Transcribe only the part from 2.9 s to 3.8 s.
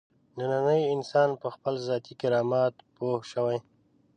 پوه شوی.